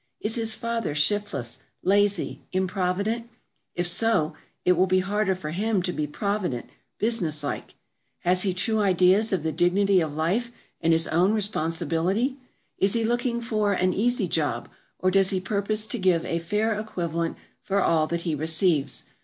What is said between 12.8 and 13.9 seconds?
he looking for